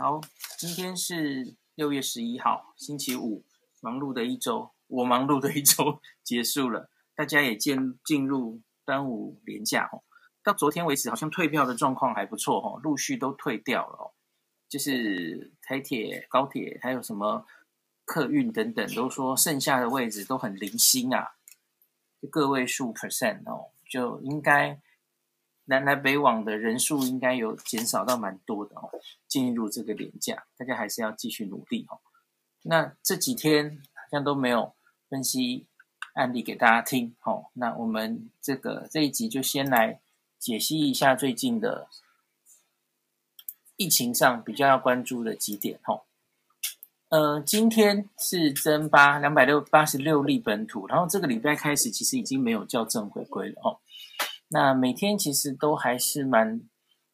[0.00, 0.18] 好，
[0.56, 3.44] 今天是六月十一号，星期五，
[3.82, 10.02] 忙碌的一周，我忙碌的一周结束了，大家也进进入端午连假哦。
[10.42, 14.12] 到昨天为止，好像退票的状况还不错哦，陆续都退掉了哦。
[14.70, 17.44] 就是台铁、高铁，还有什么
[18.06, 21.32] 客运等等，都说剩下的位置都很零星啊，
[22.22, 24.80] 就个位数 percent 哦，就应该。
[25.70, 28.90] 南来北往的人数应该有减少到蛮多的哦，
[29.28, 32.00] 进入这个连假，大家还是要继续努力哦。
[32.62, 34.74] 那这几天好像都没有
[35.08, 35.68] 分析
[36.14, 37.46] 案例给大家听哦。
[37.52, 40.00] 那我们这个这一集就先来
[40.40, 41.86] 解析一下最近的
[43.76, 46.02] 疫情上比较要关注的几点哦。
[47.10, 53.78] 呃，今天是增八两百六八十六例本土，然后这个礼拜开始其实已经没有校正回归了哦。
[54.52, 56.60] 那每天其实都还是蛮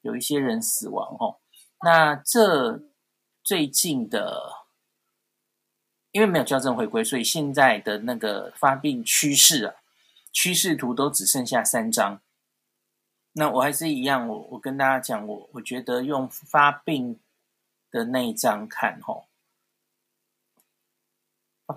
[0.01, 1.39] 有一些人死亡哦。
[1.85, 2.83] 那这
[3.43, 4.67] 最近的，
[6.13, 9.75] 因为没有校正回归，所以现在的那个发病趋势啊，
[10.33, 12.23] 趋势图都只剩下三张。
[13.33, 17.21] 那我还是一样，我我跟大家讲，我我觉得用发病
[17.91, 19.27] 的那一张看吼，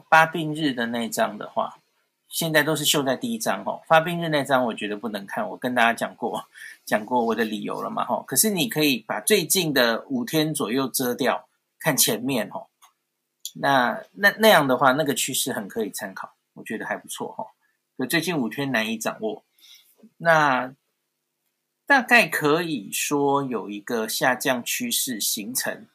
[0.09, 1.81] 发病日的那一张的话。
[2.29, 6.45] 现在都是秀在第一张哦，发病日那张我觉得不能看，我跟大家讲过，
[6.85, 8.21] 讲过我的理由了嘛吼。
[8.21, 12.69] 可是你可以把最近的五天左右遮掉，看前面吼。
[13.55, 17.49] 那那那样的话，那个趋势很可以参考，我觉得还不错吼。
[17.97, 19.43] 可最近五天难以掌握，
[20.17, 20.73] 那
[21.87, 25.87] 大概可以说有一个下降趋势形成，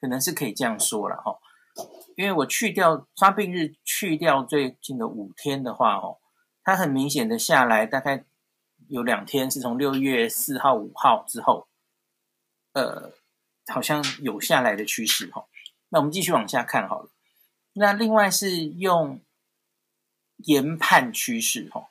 [0.00, 1.40] 可能是可以这样说了吼。
[2.16, 6.18] 因为我去掉发病日，去掉最近的五天的话，哦，
[6.62, 8.24] 它很明显的下来，大概
[8.88, 11.68] 有两天是从六月四号、五号之后，
[12.72, 13.12] 呃，
[13.68, 15.46] 好像有下来的趋势，哈。
[15.88, 17.10] 那我们继续往下看好了。
[17.72, 19.20] 那另外是用
[20.36, 21.88] 研判趋势，哈，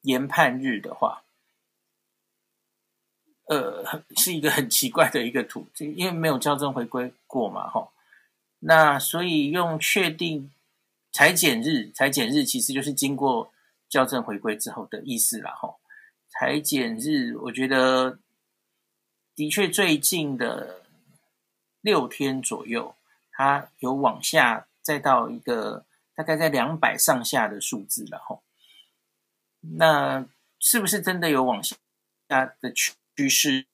[0.00, 1.24] 研判日的话，
[3.48, 3.84] 呃，
[4.16, 7.92] 是一个很奇怪的一个图，因为没有校正回归过嘛，哈。
[8.60, 10.50] 那所以用确定
[11.12, 13.52] 裁剪日，裁剪日其实就是经过
[13.88, 15.52] 校正回归之后的意思啦。
[15.52, 15.80] 吼，
[16.28, 18.18] 裁剪日，我觉得
[19.34, 20.82] 的确最近的
[21.80, 22.94] 六天左右，
[23.32, 28.18] 它有往下再到一个大概在两百上下的数字了。
[28.18, 28.42] 吼，
[29.60, 30.26] 那
[30.58, 31.76] 是不是真的有往下
[32.60, 33.66] 的趋势？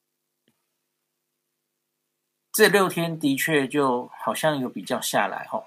[2.56, 5.66] 这六天的确就好像有比较下来哈，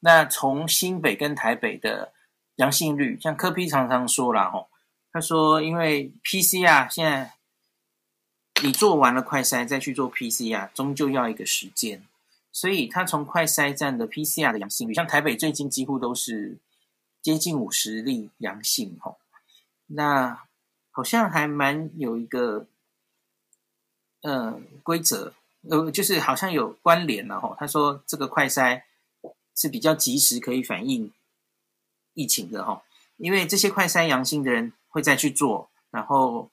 [0.00, 2.12] 那从新北跟台北的
[2.56, 4.66] 阳性率，像柯 P 常常说啦哈，
[5.12, 7.34] 他说因为 PCR 现在
[8.64, 12.02] 你做完了快筛再去做 PCR，终究要一个时间，
[12.50, 16.58] 所以他从快筛站的 PCR 的阳性率，像台北最近几乎都是
[17.22, 19.14] 接近五十例阳性哈，
[19.86, 20.42] 那
[20.90, 22.66] 好像还蛮有一个
[24.22, 25.32] 呃规则。
[25.70, 27.56] 呃，就是好像有关联了哈。
[27.58, 28.82] 他说这个快筛
[29.56, 31.12] 是比较及时可以反映
[32.12, 32.82] 疫情的哈，
[33.16, 36.50] 因为这些快筛阳性的人会再去做，然后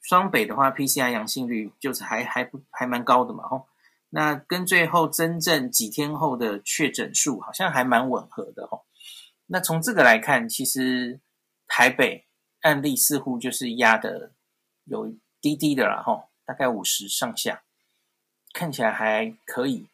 [0.00, 3.64] 双北的话 PCR 阳性率就是还还不还蛮高的嘛哈。
[4.10, 8.82] 那跟最后真正几天后的确诊数好像还蛮吻合的哈。
[9.46, 11.20] 那从这个来看，其实
[11.66, 12.26] 台北
[12.60, 14.32] 案例似乎就是压的
[14.84, 17.62] 有低低的了哈，大概五十上下。
[18.54, 19.88] 看起来还可以。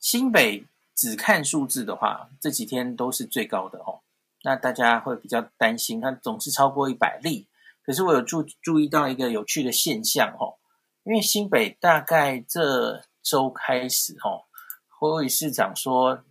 [0.00, 0.64] 新北
[0.96, 4.00] 只看数字的话，这几天都是最高的哦。
[4.42, 7.46] 那大家会比较担心，它总是超过一百例。
[7.86, 10.58] 可是我有注注意到一个有趣的现象哦，
[11.04, 14.44] 因为新北大概这周开始哦，
[14.88, 16.24] 侯市长说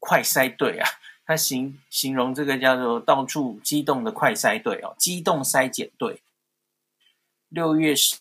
[0.00, 0.88] 快筛队啊，
[1.24, 6.20] 他形形容这个叫做到处机动的快筛队哦，机动筛检队。
[7.48, 8.16] 六月十。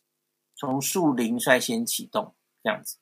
[0.59, 2.97] 从树林率先启动这样子，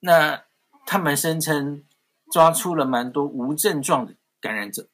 [0.00, 0.44] 那
[0.84, 1.84] 他们声称
[2.32, 4.88] 抓出了蛮多无症状的感染者，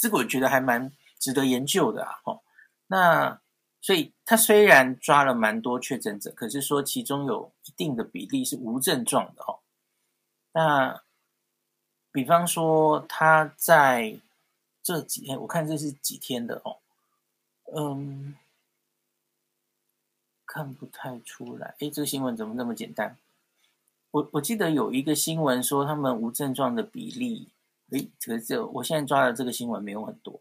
[0.00, 2.18] 这个我觉得还蛮值得研究的啊。
[2.24, 2.42] 哦，
[2.88, 3.40] 那
[3.80, 9.60] 所以他虽然抓了蛮多确诊者，可是说其中有一定的比例是无症状的哦。
[10.50, 11.00] 那
[12.10, 14.20] 比方说他在
[14.82, 16.78] 这几天，我看这是几天的哦，
[17.72, 18.34] 嗯。
[20.46, 23.18] 看不太出来，诶，这个新闻怎么那么简单？
[24.12, 27.48] 我我记得有一个新闻说他们无症状的比例，
[27.90, 30.40] 诶，这个这我现在抓的这个新闻没有很多，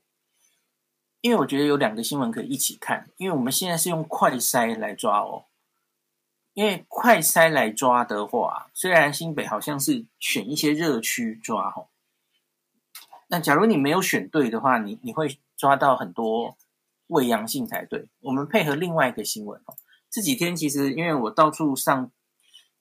[1.22, 5.46] 因为我觉得有两个新闻可以一起看，因为我们现在是用快筛来抓哦，
[6.54, 11.90] 因为快筛来抓的话，虽然新北好像是选一些热区抓吼，
[13.28, 16.56] 那假如你没有选对的话，你你会抓到很多
[17.08, 18.08] 伪阳性才对。
[18.22, 19.76] 我们配合另外一个新闻哦，
[20.16, 22.10] 这几天其实因为我到处上，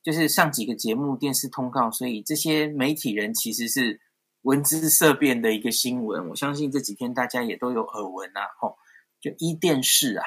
[0.04, 4.00] 就是上几个节目、电视通告，所以这些媒体人其实是
[4.42, 6.28] 闻之色变的一个新闻。
[6.28, 8.78] 我相信这几天大家也都有耳闻啊，吼，
[9.20, 10.24] 就伊电视啊。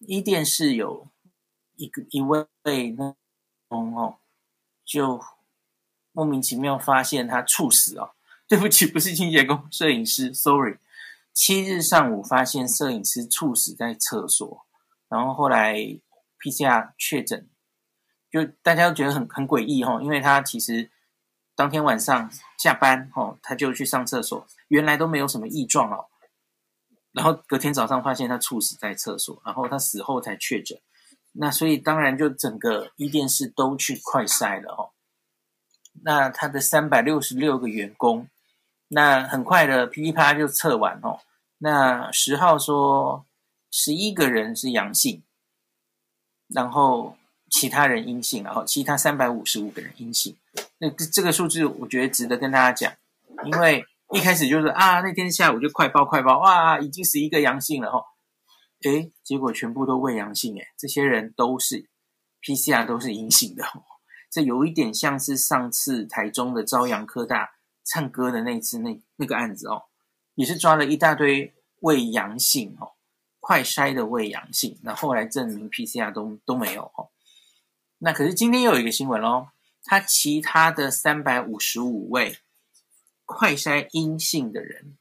[0.00, 1.06] 伊电视有
[1.76, 2.48] 一个一位
[2.96, 3.14] 那
[3.68, 4.16] 哦，
[4.84, 5.22] 就
[6.10, 8.10] 莫名其妙发现他猝死哦。
[8.48, 10.78] 对不起，不是清洁工，摄影师，sorry。
[11.32, 14.66] 七日上午发现摄影师猝死在厕所，
[15.08, 15.78] 然后后来
[16.40, 17.48] PCR 确诊，
[18.30, 20.90] 就大家都觉得很很诡异哈，因为他其实
[21.54, 26.06] 当天晚上下班哦，他就去上厕所，原来都没有什么异状哦。
[27.12, 30.80] 然后隔天早上发现他猝死在厕所，然后他死后才确诊。
[31.36, 34.90] 那所以当然就整个伊甸市都去快筛了哦。
[36.02, 38.28] 那他的三百六十六个员工，
[38.88, 41.20] 那很快的噼里啪啦就测完哦。
[41.58, 43.24] 那十号说
[43.70, 45.22] 十一个人是阳性，
[46.54, 47.16] 然后
[47.50, 50.36] 其他人阴性，然后其他三百五十五个人阴性。
[50.78, 52.92] 那这个数字我觉得值得跟大家讲，
[53.44, 53.84] 因为。
[54.12, 58.04] 一开始就是啊，那天下午就快报快报，哇，已经十一个阳性了哦，
[58.84, 61.88] 诶，结果全部都未阳性诶，这些人都是
[62.42, 63.64] PCR 都是阴性的，
[64.30, 69.84] 这有一点像是上次台中的朝阳科大唱歌的那次那那个案子哦，
[70.34, 72.92] 也是抓了一大堆未阳性哦，
[73.44, 77.10] 快筛的胃阳性，那后来证明 PCR 都都没有哦，
[77.98, 79.48] 那可是今天又有一个新闻喽，
[79.84, 82.38] 他其他的三百五十五位。
[83.26, 84.98] 快筛阴性的人，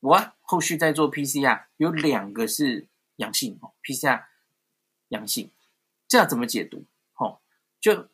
[0.00, 4.24] 我后续再做 PCR，有两个是阳性哦，PCR
[5.10, 5.52] 阳性，
[6.08, 6.84] 这要怎么解读？
[7.14, 7.38] 哦，
[7.80, 8.08] 就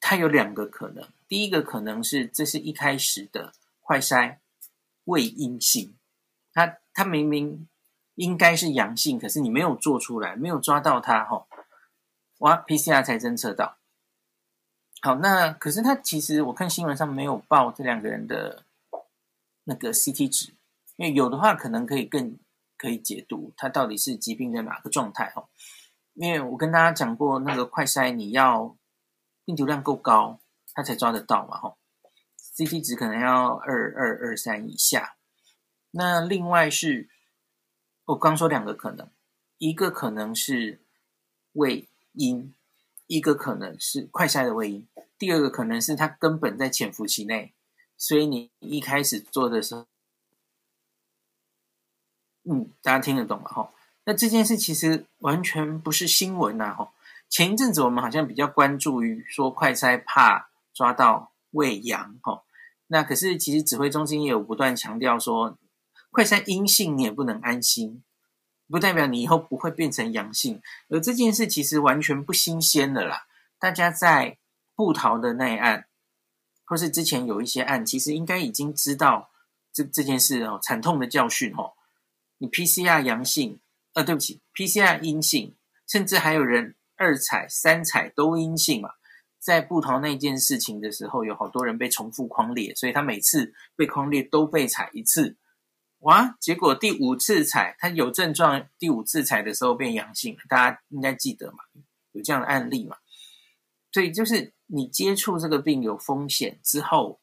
[0.00, 4.38] 它有两个可能，第一个可能是这是一开始的快筛
[5.04, 5.94] 胃阴性，
[6.52, 7.68] 他他明明
[8.22, 11.46] 应该是阳性，可是你没有做出来，没有抓到它，哈，
[12.38, 13.78] 哇，PCR 才侦测到。
[15.00, 18.64] 好，那可是他其实我看新闻上没有报这两个人的。
[19.64, 20.56] 那个 CT 值，
[20.96, 22.36] 因为有的话可能可以更
[22.76, 25.46] 可以解读他到底是疾病在哪个状态哦。
[26.14, 28.76] 因为我跟大家讲过，那个快筛你要
[29.44, 30.40] 病毒量够高，
[30.74, 31.78] 他才抓得到嘛吼。
[32.56, 35.14] CT 值可能要二二二三以下。
[35.92, 37.08] 那另外是，
[38.06, 39.08] 我刚说两个可能，
[39.58, 40.80] 一个可能是
[41.52, 42.52] 胃阴，
[43.06, 47.52] 一个可能是快筛的胃阴，第二个可能是它根本在潜伏期内。
[47.96, 49.86] 所以你一开始做的时候，
[52.42, 53.48] 嗯，大家听得懂吗？
[53.48, 53.72] 哈，
[54.04, 56.92] 那这件事其实完全不是新闻呐，哈。
[57.28, 62.42] 前一阵子我们好像比较关注于说快筛怕抓到胃阳，哈。
[62.88, 65.56] 那可是其实指挥中心也有不断强调说，
[66.12, 68.04] 快筛阴性你也不能安心，
[68.68, 70.62] 不代表你以后不会变成阳性。
[70.88, 73.26] 而这件事其实完全不新鲜的啦，
[73.58, 74.38] 大家在
[74.76, 75.86] 布桃的那一案。
[76.64, 79.30] 或是之前有一些案，其实应该已经知道
[79.72, 81.72] 这这件事哦，惨痛的教训哦。
[82.38, 83.60] 你 PCR 阳性，
[83.92, 85.54] 呃，对不起，PCR 阴性，
[85.86, 88.90] 甚至还有人二采、三采都阴性嘛。
[89.38, 95.36] 在布桃那件事情的时候，有好多人被重复匡列，所以他每次被匡列都被采一次，
[96.02, 96.36] 哇！
[96.38, 101.64] 结果第五次采，他有症状，第五次采的时候变阳性，大家应该记得嘛？
[102.12, 102.98] 有这样的案例嘛？
[103.90, 104.52] 所以就是。
[104.74, 107.20] 你接触这个病有风险之后，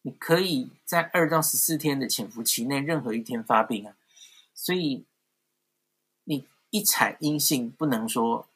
[0.00, 3.94] 你可以在二到十四天的潜伏期内任何一天发病啊，
[4.54, 5.04] 所以
[6.24, 8.48] 你一采阴性不能说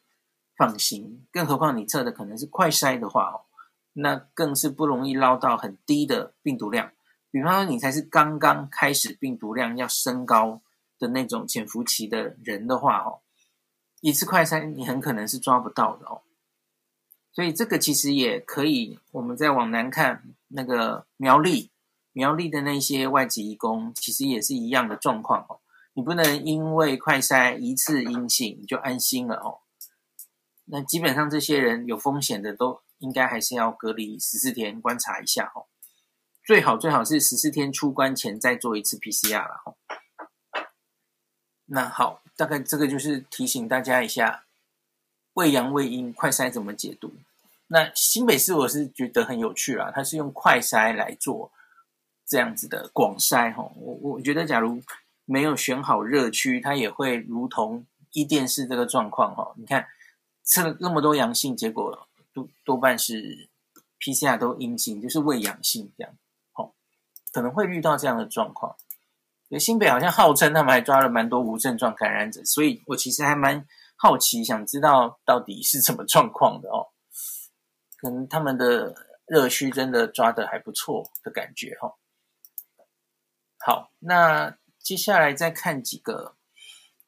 [0.57, 3.45] 放心，更何况你测的可能是快筛的话哦，
[3.92, 6.90] 那更是不容易捞到很低的病毒量。
[7.31, 10.63] 比方说你才是刚刚开始病毒量要升高
[10.99, 13.21] 的那种潜伏期的人的话哦，
[14.01, 16.23] 一次快筛你很可能是抓不到的哦。
[17.33, 21.71] 所以这个其实也可以，我们再往南看，那个苗栗，
[22.13, 25.61] 苗栗的那些外籍移工，其实也是一样的状况哦。
[25.93, 29.61] 你不能因为快筛一次阴性你就安心了哦。
[30.65, 35.67] 那基本上这些人有风险的，都应该还是要隔离十四天观察一下哦。
[36.49, 39.76] 最好最好是十四天出关前再做一次 PCR 了。
[41.67, 44.45] 那好，大概这个就是提醒大家一下，
[45.35, 47.12] 伪阳胃阴快筛怎么解读？
[47.67, 51.52] 那新北市我是觉得很有趣啦，它是用快筛来做
[52.26, 53.71] 这样子的广筛哈。
[53.76, 54.83] 我我觉得假如
[55.26, 59.52] 没有选好热区，它也会如同伊甸市这个状况哈。
[59.59, 59.87] 你看
[60.43, 63.50] 测了那么多阳性，结果多多半是
[64.00, 66.14] PCR 都阴性，就是伪阳性这样。
[67.38, 68.75] 可能会遇到这样的状况。
[69.61, 73.64] 新北好像号称他们还抓了蛮多无症状感染者，所以我其实还蛮
[73.95, 76.88] 好奇，想知道到底是什么状况的哦。
[77.97, 78.92] 可能他们的
[79.25, 81.95] 热区真的抓得还不错的感觉哈、
[83.64, 86.35] 好，那接下来再看几个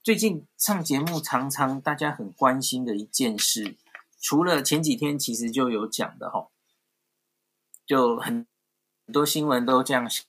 [0.03, 3.77] 最近上节目常常大家很关心的一件事，
[4.21, 6.51] 除了前几天其实就有讲的哈、哦，
[7.85, 8.47] 就很
[9.11, 10.23] 很多新闻都这样写，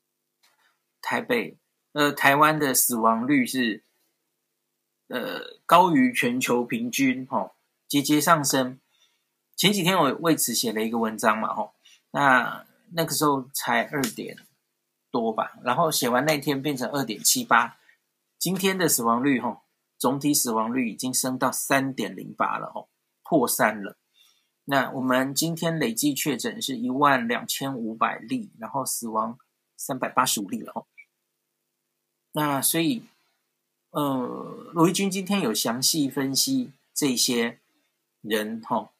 [1.03, 1.59] 台北
[1.91, 3.83] 呃台湾的死亡率是
[5.07, 7.51] 呃高于全球平均哈、哦，
[7.87, 8.79] 节节上升。
[9.55, 11.75] 前几天我为此写了一个文章嘛，吼，
[12.09, 14.35] 那那个时候才二点
[15.11, 17.77] 多吧，然后写完那天变成二点七八，
[18.39, 19.61] 今天的死亡率，吼，
[19.99, 22.89] 总体死亡率已经升到三点零八了，吼，
[23.21, 23.99] 破三了。
[24.71, 29.37] 那我们今天累计确诊是一万两千五百例，然后死亡
[29.75, 30.85] 三百八十五例了，哦。
[32.31, 33.03] 那所以，
[33.89, 37.59] 呃，罗一军今天有详细分析这些
[38.21, 38.91] 人，吼。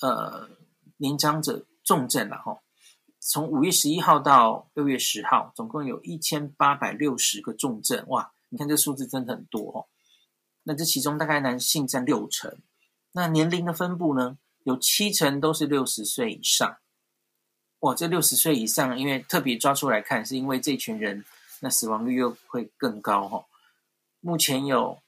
[0.00, 0.48] 呃，
[0.98, 2.60] 年长者重症了哈，
[3.18, 8.32] 从五月十一号到六月十号，总共有一千八百六十个重症，哇！
[8.50, 9.86] 你看这数字真的很多哦。
[10.62, 12.56] 那这其中大概男性占六成，
[13.10, 16.78] 那年龄的分布呢，有七成都是六十岁以上。
[17.78, 21.24] 哇，这六十岁以上，因为特别抓出来看，是因为这群人
[21.60, 23.46] 那死亡率又会更高哈。
[24.18, 25.00] 目前有，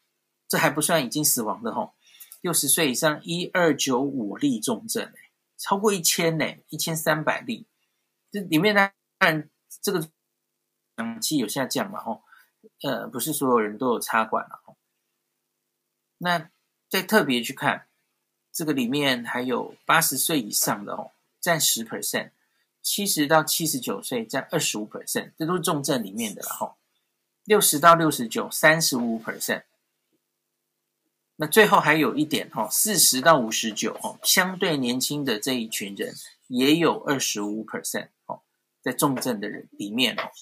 [0.46, 1.92] 这还不算已经死亡的哈。
[2.40, 5.12] 六十岁以上一二九五例重症，
[5.56, 7.66] 超过一千呢，一千三百例。
[8.30, 9.50] 这里面当然
[9.82, 10.08] 这个
[10.98, 12.22] 氧气有下降嘛，哦，
[12.82, 14.76] 呃，不是所有人都有插管了，吼。
[16.18, 16.48] 那
[16.88, 17.87] 再特别去看
[18.58, 22.30] 这个里面还有八十岁以上的哦，占十 percent，
[22.82, 26.74] 七十到七十九岁占二十五 percent，这都是重症里面的了，吼。
[27.44, 29.62] 六十到六十九三十五 percent。
[31.36, 36.12] 那最后还有一点哈，四十到五十九哦，相对年轻的这一群人
[36.48, 38.40] 也有二十五 percent 哦，
[38.82, 40.32] 在重症的人里面哦，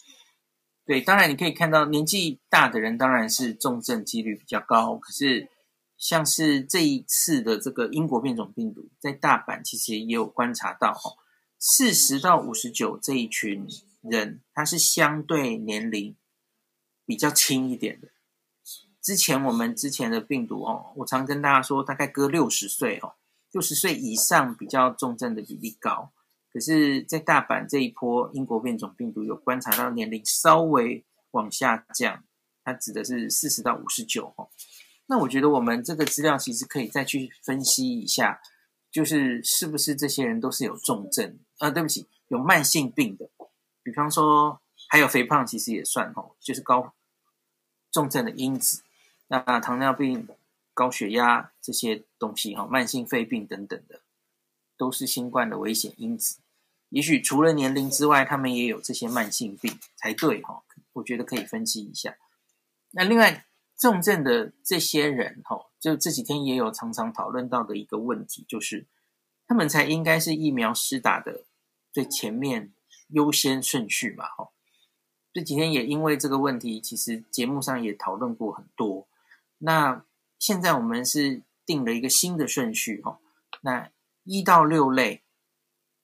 [0.86, 5.50] 对，当然你可以看到年纪大的人当然是重症几率比较高，可是
[5.96, 11.16] 像是这一次的这个英国变种病毒，在大阪其实也有观察到哦，
[11.58, 13.66] 四十到五十九这一群
[14.02, 16.16] 人，他是相对年龄
[17.04, 18.08] 比较轻一点的。
[19.00, 23.14] 之前我们之前的病毒哦，我常跟大家说，大概隔六十岁哦，
[23.52, 26.12] 六十岁以上比较重症的比例高。
[26.52, 32.24] 可是，在大阪这一波英国变种病毒有观察到年龄稍微往下降，
[32.64, 34.48] 它指的是四十到五十九哦。
[35.06, 38.40] 那我觉得我们这个资料其实可以再去分析一下，
[38.90, 41.70] 就是是不是这些人都是有重症啊？
[41.70, 43.30] 对不起，有慢性病的，
[43.82, 46.94] 比方说还有肥胖，其实也算哦，就是高
[47.92, 48.82] 重症的因子。
[49.28, 50.28] 那糖尿病、
[50.74, 54.00] 高血压这些东西，哈，慢性肺病等等的，
[54.76, 56.38] 都是新冠的危险因子。
[56.90, 60.62] 也许除了年龄之外，他们也有这些慢性病才对，哈。
[60.92, 62.16] 我觉得可以分析一下。
[62.92, 63.44] 那另外
[63.78, 68.86] 重症的这些人，哈，就这几天也有常常讨论到的一个问题，就是
[69.46, 71.44] 他们才应该是疫苗施打的
[71.92, 72.72] 最前面
[73.08, 74.48] 优先顺序嘛，哈。
[75.32, 79.06] 这几天也因为这个问题，其实节目上也讨论过很多。
[79.58, 80.02] 那
[80.38, 83.18] 现在我们是定了一个新的顺序哈，
[83.60, 83.90] 那
[84.24, 85.22] 一到六类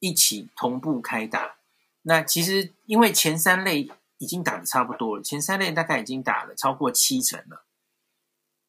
[0.01, 1.57] 一起同步开打。
[2.03, 3.91] 那其实因为前三类
[4.23, 7.65] 已经打得差不多了，前三类大概已经打了超过七成了。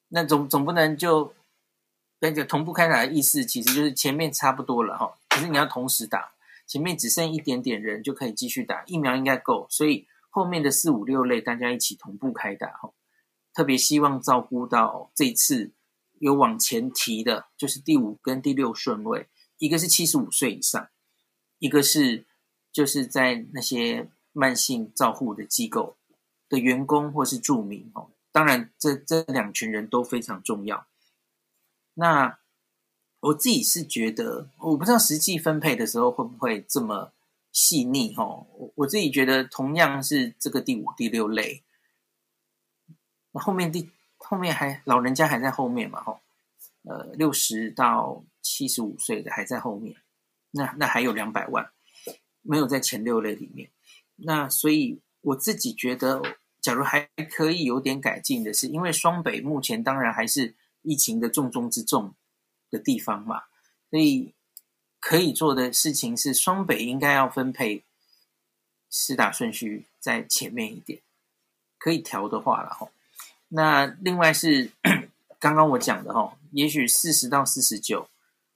[0.08, 1.36] 那总总不能就
[2.22, 6.34] 那个同步开打的意思，其实就是前面差不多了哈，可是你要同时打，
[6.66, 12.92] 前面只剩一点点人就可以继续打，疫苗应该够，所以后面的四五六类大家一起同步开打哈。
[13.54, 15.72] 特别希望照顾到这次
[16.18, 19.28] 有往前提的，就是第五跟第六顺位，
[19.60, 20.90] 一个是七十五岁以上，
[21.60, 22.26] 一个是
[22.72, 25.96] 就是在那些慢性照护的机构
[26.50, 28.10] 的员工或是住民哦。
[28.32, 30.86] 当然这，这两群人都非常重要。
[31.94, 32.40] 那
[33.20, 37.14] 我自己是觉得，我不知道实际分配的时候会不会这么
[37.52, 38.48] 细腻哦。
[38.58, 41.64] 我我自己觉得，同样是这个第五、第六类。
[43.32, 46.02] 那后面第后面还老人家还在后面嘛？
[46.04, 46.20] 吼，
[46.84, 49.96] 呃，六十到七十五岁的还在后面，
[50.52, 51.72] 那那还有两百万
[52.42, 53.70] 没有在前六类里面。
[54.16, 56.22] 那所以我自己觉得，
[56.62, 62.14] 假如还可以有点改进的是，因为双北目前当然还是疫情的重中之重
[62.70, 63.44] 的地方嘛，
[63.90, 64.34] 所以
[65.00, 67.84] 可以做的事情是双北应该要分配
[68.90, 71.02] 施打顺序在前面一点，
[71.78, 72.90] 可以调的话了哈。
[73.50, 74.72] 那另外是
[75.40, 78.08] 刚刚我讲的哈，也许四十到四十九，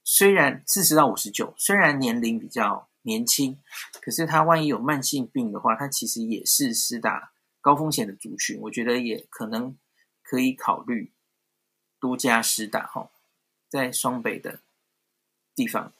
[0.02, 3.58] 虽然四十到五十九，虽然年龄比较年轻，
[4.00, 9.76] 可是他万一有慢性病的话，他其实也是施打高风险的族群，我觉得也可能
[10.22, 11.10] 可以考虑
[11.98, 13.10] 多加施打哈，
[13.68, 14.60] 在双北的
[15.54, 15.92] 地方，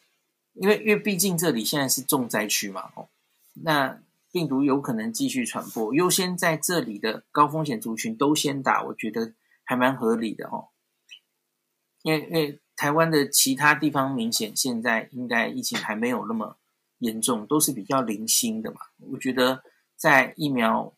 [0.52, 3.08] 因为因为毕竟这里现在是重灾区嘛，哦，
[3.54, 4.00] 那
[4.30, 9.32] 病毒有可能继续传播，优先在这里的高风险族群都先打，我觉得
[9.64, 10.68] 还蛮合理的哦，
[12.02, 16.56] 因为因为台湾的其他地方明显现在应该疫情还没有那么
[16.98, 18.80] 严重，都是比较零星的嘛，
[19.12, 19.62] 我觉得
[19.96, 20.94] 在疫苗。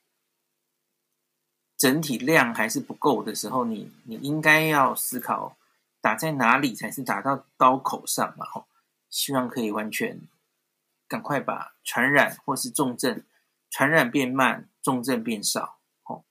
[1.76, 5.56] 整体量还是不够的时候，你你应该要思考
[6.02, 8.44] 打在哪里才是打到刀口上嘛？
[8.44, 8.68] 吼，
[9.08, 10.20] 希望可以完全
[11.08, 13.24] 赶快把传染或是重症
[13.70, 15.78] 传染变慢，重症变少。
[16.02, 16.26] 吼，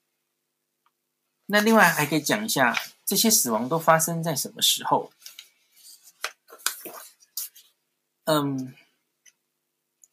[1.47, 5.11] 那另外还可以讲一下，这些死亡都发生在什么时候？
[8.25, 8.75] 嗯，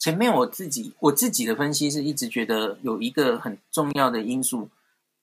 [0.06, 4.70] 前面我自己我自己的分析是一直觉得有一个很重要的因素。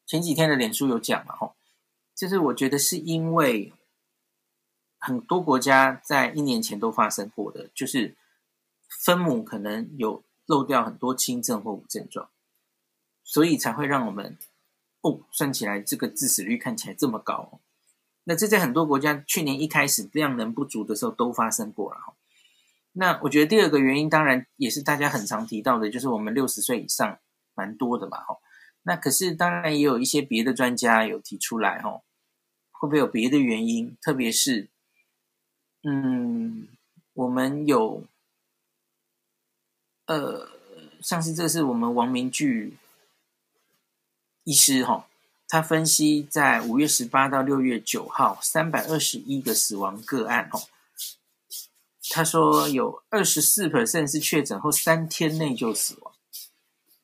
[0.06, 1.54] 前几天的脸书有讲嘛，吼，
[2.13, 3.72] 就是我觉得是因为
[5.00, 8.18] 很多国家在一年前都发生过的，就是
[9.06, 12.30] 分母可能有漏掉很多轻症或无症状，
[13.24, 14.38] 所以才会让我们
[15.00, 17.62] 哦算起来这个致死率看起来这么高。
[18.25, 22.13] 那这在很多国家去年一开始量能不足的时候都发生过了哈。
[22.94, 27.20] 那我觉得第二个原因当然也是大家很常提到的，就是我们六十岁以上
[27.56, 28.38] 蛮多的嘛，哈。
[28.84, 32.04] 那可是当然也有一些别的专家有提出来哦，
[32.72, 33.98] 会不会有别的原因？
[34.02, 34.70] 特别是，
[35.84, 36.68] 嗯，
[37.14, 38.04] 我们有，
[40.06, 40.50] 呃，
[41.02, 42.78] 像是这是我们王明聚
[44.44, 45.08] 医师哈，
[45.48, 50.60] 他分析在五月十八到六月九号三百二十一个死亡个案哦，
[52.10, 56.13] 他说有二十四 percent 是确诊后三天内就死亡。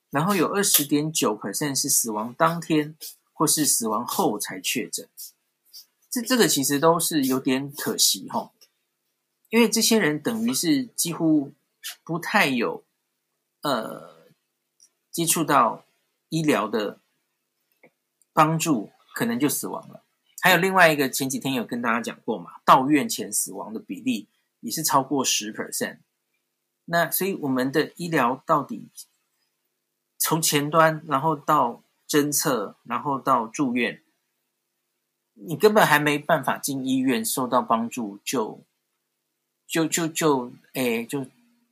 [0.10, 2.96] 然后有二十点九 percent 是死亡当天
[3.32, 5.08] 或是死亡后才确诊，
[6.10, 8.52] 这这个其实都是有点可惜哈，
[9.50, 11.54] 因为这些人等于是几乎
[12.04, 12.84] 不太有
[13.62, 14.26] 呃
[15.12, 15.86] 接触到
[16.30, 17.00] 医疗的
[18.34, 20.04] 帮助，可能就死亡了。
[20.42, 24.28] 还有另外一个前几天有跟大家讲过嘛，到院前死亡的比例
[24.60, 26.00] 也是超过十 percent。
[26.86, 28.90] 那所以我们的医疗到底？
[30.22, 34.04] 从前端，然后到侦测，然后到住院，
[35.34, 38.62] 你根本还没办法进医院受到帮助，就
[39.66, 41.26] 就就就哎，就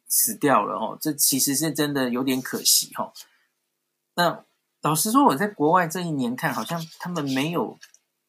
[0.08, 0.98] 死掉了哦。
[1.00, 3.12] 这其实是真的有点可惜哈。
[4.16, 4.46] 那
[4.82, 7.78] 老实说，我在国外这一年看，好像他们没有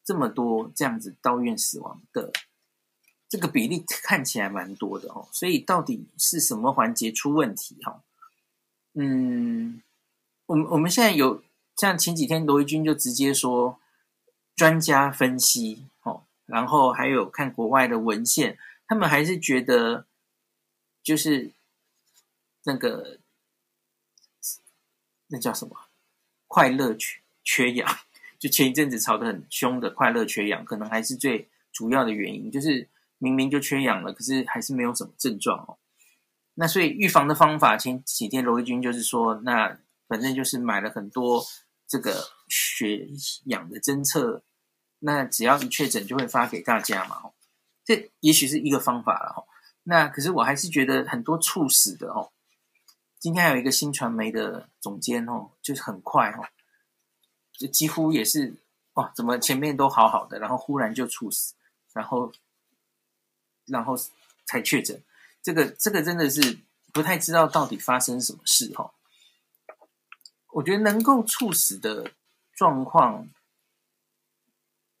[0.03, 2.33] 这么多这样子到院死亡的
[3.29, 5.29] 这个比例，看起来蛮多的哦。
[5.31, 8.03] 所以到底是什么环节出问题哈？
[8.95, 9.81] 嗯。
[10.47, 11.43] 我们我们现在有
[11.77, 13.79] 像前几天罗一军就直接说，
[14.55, 20.07] 专家分析哦，然后还有看国外的文献，他们还是觉得
[21.03, 21.51] 就是
[22.63, 23.19] 那个
[25.27, 25.89] 那叫什么
[26.47, 27.87] 快乐缺缺氧，
[28.39, 32.89] 就前一阵子吵得很凶的快乐缺氧，可能还是最主要的原因，就是
[33.19, 35.77] 明明就缺氧了，可是还是没有什么症状哦。
[36.55, 39.79] 那所以预防的方法，前几天罗一军就是说那。
[40.09, 41.45] 反正就是买了很多
[41.87, 43.07] 这个血
[43.45, 44.41] 氧的侦测，
[44.97, 47.29] 那只要一确诊就会发给大家嘛，
[47.85, 49.43] 这也许是一个方法了哈。
[49.83, 52.31] 那可是我还是觉得很多猝死的哦。
[53.19, 56.41] 今天还有一个新传媒的总监哦，就是很快哦，
[57.51, 58.55] 就几乎也是
[58.93, 61.53] 哇，怎么前面都好好的，然后忽然就猝死，
[61.93, 62.31] 然后
[63.69, 63.95] 然后
[64.45, 65.01] 才确诊，
[65.41, 66.59] 这个这个真的是
[66.93, 68.93] 不太知道到底发生什么事哈。
[70.53, 72.11] 我觉得能够猝死的
[72.53, 73.27] 状况，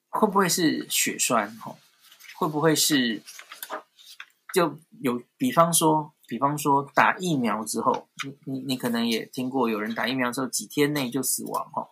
[0.09, 1.55] 会不会是血栓？
[1.57, 1.75] 哈，
[2.35, 3.21] 会不会是
[4.53, 5.21] 就有？
[5.37, 11.89] 比方说，比方说打疫苗之后，你你你可能也听过有人打疫苗之后几天内就死亡，哈。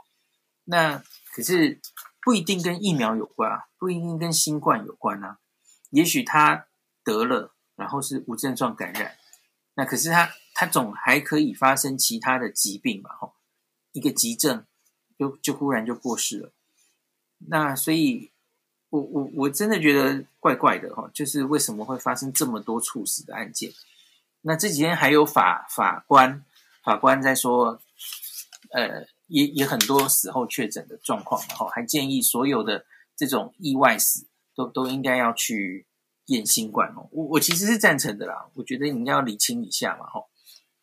[0.66, 1.82] 那可是
[2.22, 5.40] 不一定跟疫苗有关啊，不一定跟新冠有关啊。
[5.89, 6.67] 也许他
[7.04, 9.17] 得了，然后是无症状感染，
[9.76, 13.34] 那可是他他总还可以发生其他的疾病嘛，哈。
[13.93, 14.63] 一个急症，
[15.17, 16.52] 就就忽然就过世了。
[17.47, 18.30] 那所以，
[18.91, 23.71] 我我我真的觉得怪怪的哈，就是为什么会发生这么多猝死的案件？
[24.41, 26.45] 那这几天还有法法官
[26.84, 27.82] 法官在说，
[28.71, 35.86] 呃，也也很多死后确诊的状况，然后还建议所有的这种意外死都都应该要去
[36.26, 37.08] 验新冠哦。
[37.12, 40.26] 我我其实是赞成的啦，我觉得你要理清一下嘛，哈，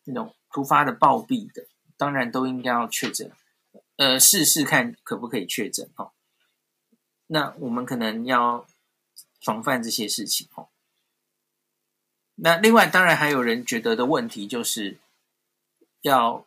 [0.05, 3.29] 那种突发的暴毙的，当然都应该要确诊，
[3.97, 6.13] 呃，试试看可不可以确诊哈。
[7.27, 8.65] 那我们可能要
[9.43, 10.69] 防范这些事情哦。
[12.35, 14.99] 那另外，当然还有人觉得的问题就是，
[16.01, 16.45] 要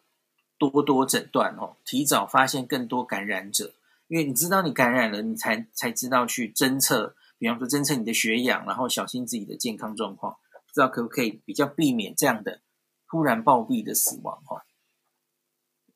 [0.56, 3.74] 多多诊断哦，提早发现更多感染者，
[4.08, 10.32] 因为你知道你感染了，你才才知道去侦测，比方说侦测你的血氧，然后小心自己的健康状况，
[10.66, 12.60] 不知道可不可以比较避免这样的
[13.08, 14.64] 突然暴毙的死亡哈，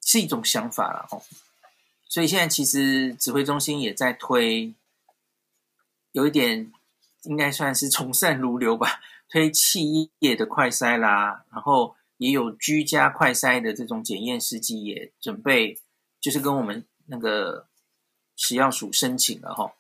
[0.00, 1.20] 是一种想法了哈。
[2.08, 4.74] 所以现在其实指挥中心也在推，
[6.12, 6.70] 有一点
[7.22, 9.00] 应该算是从善如流吧。
[9.28, 15.80] 推企业的快筛啦，然后也有居家快筛的这种检验试剂也准备，
[16.20, 17.66] 就是跟我们那个
[18.42, 19.72] 食药署申请了哈。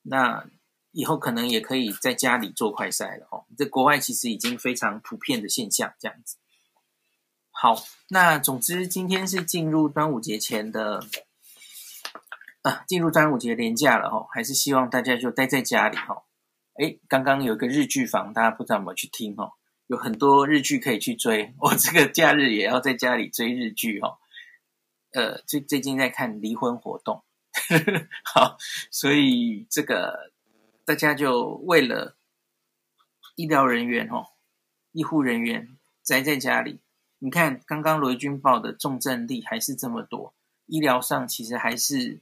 [0.00, 0.46] 那
[0.92, 3.44] 以后可能也可以在家里做快筛了哈。
[3.58, 6.38] 这国外其实已经非常普遍的现象，这样子。
[7.50, 7.76] 好，
[8.08, 11.04] 那总之今天是进入端午节前的
[12.62, 16.24] 啊，进入端午节连假了哈，还是希望大家就待在家里哈。
[16.74, 19.52] 哎，刚刚有个日剧房，大家不知道怎么去听哦？
[19.88, 21.54] 有很多日剧可以去追。
[21.60, 24.16] 我这个假日也要在家里追日剧哦。
[25.12, 27.16] 呃，最最近在看《离婚活动》，
[28.24, 28.56] 好，
[28.90, 30.32] 所以这个
[30.84, 32.16] 大家就为了
[33.34, 34.26] 医疗人员哦，
[34.92, 36.80] 医护人员宅在家里。
[37.18, 40.34] 你看，刚刚罗军报的重症率还是这么多，
[40.66, 42.20] 医疗上其实还是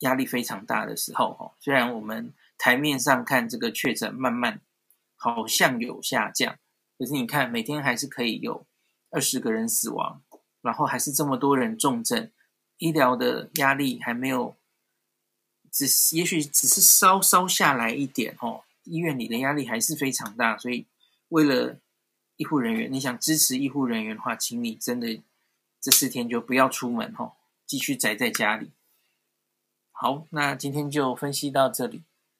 [0.00, 1.54] 压力非常大的时候哦。
[1.60, 2.34] 虽然我们。
[2.58, 4.62] 台面上看这个确诊慢慢
[5.14, 6.56] 好像有下降，
[6.98, 8.66] 可是你看每天还是可以有
[9.10, 10.22] 二十个人死亡，
[10.62, 12.32] 然后还是这么多人重症，
[12.78, 14.56] 医疗的压力还没有，
[15.76, 20.86] 只也许只是稍稍下来一点哦，医院里的压力还是非常大，所以
[21.28, 21.78] 为了
[22.36, 25.20] 医护人员，你想支持医护人员的话，请你真的
[25.78, 27.32] 这四天就不要出门哦，
[27.66, 28.70] 继续宅在家里。
[29.92, 32.02] 好，那今天就分析到这里。